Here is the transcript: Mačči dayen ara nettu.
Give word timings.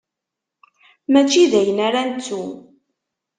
Mačči 1.11 1.43
dayen 1.51 1.79
ara 1.87 2.01
nettu. 2.09 2.41